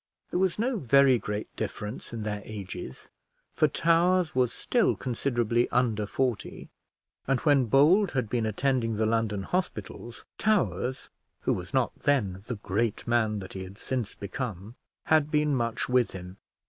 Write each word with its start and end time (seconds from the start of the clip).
There 0.31 0.39
was 0.39 0.57
no 0.57 0.77
very 0.79 1.19
great 1.19 1.55
difference 1.55 2.11
in 2.11 2.23
their 2.23 2.41
ages, 2.43 3.09
for 3.53 3.67
Towers 3.67 4.33
was 4.33 4.51
still 4.51 4.95
considerably 4.95 5.69
under 5.69 6.07
forty; 6.07 6.69
and 7.27 7.39
when 7.41 7.65
Bold 7.65 8.13
had 8.13 8.27
been 8.27 8.47
attending 8.47 8.95
the 8.95 9.05
London 9.05 9.43
hospitals, 9.43 10.25
Towers, 10.39 11.09
who 11.41 11.53
was 11.53 11.71
not 11.71 11.93
then 11.99 12.41
the 12.47 12.55
great 12.55 13.05
man 13.05 13.37
that 13.41 13.53
he 13.53 13.61
had 13.63 13.77
since 13.77 14.15
become, 14.15 14.73
had 15.03 15.29
been 15.29 15.53
much 15.55 15.87
with 15.87 16.13
him. 16.13 16.37